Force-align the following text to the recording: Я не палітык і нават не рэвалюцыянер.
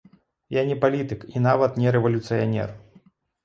Я 0.59 0.63
не 0.69 0.77
палітык 0.85 1.21
і 1.35 1.45
нават 1.49 1.79
не 1.85 1.95
рэвалюцыянер. 1.99 2.69